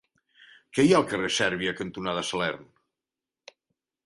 Què 0.77 0.85
hi 0.87 0.93
ha 0.95 1.01
al 1.01 1.05
carrer 1.11 1.29
Sèrbia 1.35 1.75
cantonada 1.83 2.25
Salern? 2.31 2.67